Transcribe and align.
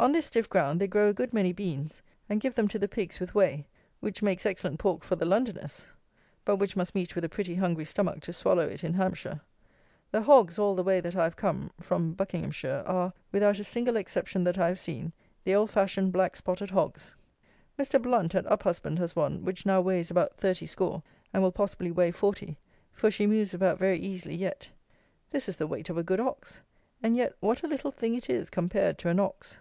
On 0.00 0.12
this 0.12 0.24
stiff 0.24 0.48
ground 0.48 0.80
they 0.80 0.86
grow 0.88 1.10
a 1.10 1.12
good 1.12 1.34
many 1.34 1.52
beans, 1.52 2.00
and 2.26 2.40
give 2.40 2.54
them 2.54 2.68
to 2.68 2.78
the 2.78 2.88
pigs 2.88 3.20
with 3.20 3.34
whey; 3.34 3.66
which 4.00 4.22
makes 4.22 4.46
excellent 4.46 4.78
pork 4.78 5.02
for 5.04 5.14
the 5.14 5.26
Londoners; 5.26 5.84
but 6.42 6.56
which 6.56 6.74
must 6.74 6.94
meet 6.94 7.14
with 7.14 7.22
a 7.22 7.28
pretty 7.28 7.54
hungry 7.56 7.84
stomach 7.84 8.20
to 8.22 8.32
swallow 8.32 8.66
it 8.66 8.82
in 8.82 8.94
Hampshire. 8.94 9.42
The 10.10 10.22
hogs, 10.22 10.58
all 10.58 10.74
the 10.74 10.82
way 10.82 11.02
that 11.02 11.16
I 11.16 11.24
have 11.24 11.36
come, 11.36 11.70
from 11.82 12.14
Buckinghamshire, 12.14 12.82
are, 12.86 13.12
without 13.30 13.58
a 13.58 13.64
single 13.64 13.96
exception 13.98 14.42
that 14.44 14.56
I 14.56 14.68
have 14.68 14.78
seen, 14.78 15.12
the 15.44 15.54
old 15.54 15.70
fashioned 15.70 16.14
black 16.14 16.34
spotted 16.34 16.70
hogs. 16.70 17.12
Mr. 17.78 18.00
BLOUNT 18.00 18.34
at 18.34 18.46
Uphusband 18.46 18.96
has 19.00 19.14
one, 19.14 19.44
which 19.44 19.66
now 19.66 19.82
weighs 19.82 20.10
about 20.10 20.34
thirty 20.34 20.64
score, 20.64 21.02
and 21.34 21.42
will 21.42 21.52
possibly 21.52 21.90
weigh 21.90 22.10
forty, 22.10 22.56
for 22.90 23.10
she 23.10 23.26
moves 23.26 23.52
about 23.52 23.78
very 23.78 23.98
easily 23.98 24.34
yet. 24.34 24.70
This 25.28 25.46
is 25.46 25.58
the 25.58 25.66
weight 25.66 25.90
of 25.90 25.98
a 25.98 26.02
good 26.02 26.20
ox; 26.20 26.62
and 27.02 27.18
yet, 27.18 27.34
what 27.40 27.62
a 27.62 27.68
little 27.68 27.92
thing 27.92 28.14
it 28.14 28.30
is 28.30 28.48
compared 28.48 28.96
to 29.00 29.10
an 29.10 29.20
ox! 29.20 29.58